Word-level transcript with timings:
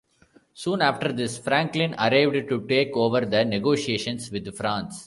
Soon 0.55 0.81
after 0.81 1.13
this, 1.13 1.37
Franklin 1.37 1.93
arrived 1.93 2.49
to 2.49 2.65
take 2.67 2.91
over 2.97 3.23
the 3.23 3.45
negotiations 3.45 4.31
with 4.31 4.57
France. 4.57 4.95